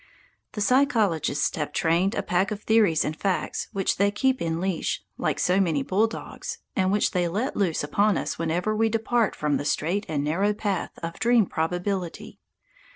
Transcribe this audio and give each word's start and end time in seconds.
The 0.53 0.61
psychologists 0.61 1.55
have 1.57 1.71
trained 1.71 2.15
a 2.15 2.23
pack 2.23 2.49
of 2.49 2.63
theories 2.63 3.05
and 3.05 3.15
facts 3.15 3.67
which 3.71 3.97
they 3.97 4.09
keep 4.09 4.41
in 4.41 4.59
leash, 4.59 5.03
like 5.19 5.37
so 5.37 5.61
many 5.61 5.83
bulldogs, 5.83 6.57
and 6.75 6.91
which 6.91 7.11
they 7.11 7.27
let 7.27 7.55
loose 7.55 7.83
upon 7.83 8.17
us 8.17 8.39
whenever 8.39 8.75
we 8.75 8.89
depart 8.89 9.35
from 9.35 9.57
the 9.57 9.63
straight 9.63 10.07
and 10.09 10.23
narrow 10.23 10.55
path 10.55 10.97
of 11.03 11.19
dream 11.19 11.45
probability. 11.45 12.39